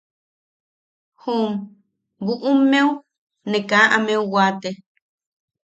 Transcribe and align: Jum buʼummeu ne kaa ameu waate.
Jum 1.21 1.51
buʼummeu 2.25 2.89
ne 3.49 3.57
kaa 3.69 3.87
ameu 3.95 4.23
waate. 4.33 4.69